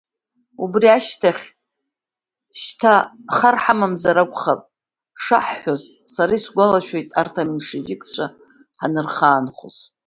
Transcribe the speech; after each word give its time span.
Убри 0.63 0.87
ашьҭахь 0.97 1.43
шьҭа 2.61 2.93
хар 3.35 3.55
ҳамамзар 3.63 4.17
акәхап 4.23 4.61
шаҳҳәоз, 5.23 5.83
сара 6.13 6.33
исгәалашәоит 6.37 7.09
арҭ 7.19 7.35
аменшевикцәа 7.41 8.25
ҳанырхаанхоз. 8.79 9.77